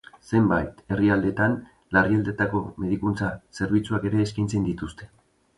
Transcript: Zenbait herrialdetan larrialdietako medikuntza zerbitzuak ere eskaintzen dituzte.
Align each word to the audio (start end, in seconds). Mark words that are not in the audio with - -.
Zenbait 0.27 0.79
herrialdetan 0.93 1.53
larrialdietako 1.97 2.63
medikuntza 2.85 3.31
zerbitzuak 3.59 4.09
ere 4.11 4.25
eskaintzen 4.29 4.67
dituzte. 4.73 5.13